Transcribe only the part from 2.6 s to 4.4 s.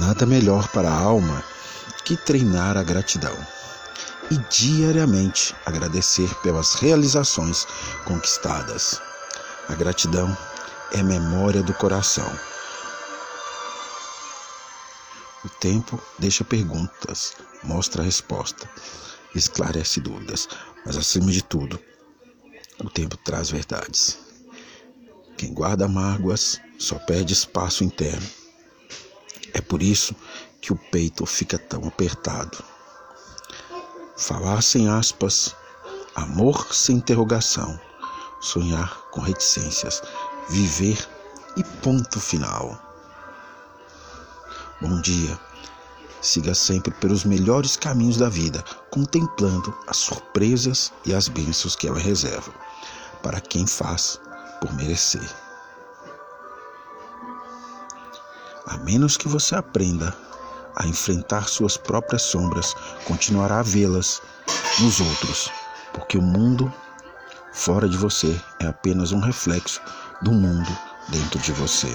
a gratidão e